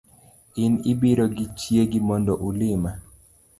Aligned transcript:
In 0.63 0.73
ibiro 0.91 1.25
gi 1.35 1.45
chiegi 1.59 1.99
mondo 2.07 2.33
ulima 2.47 2.91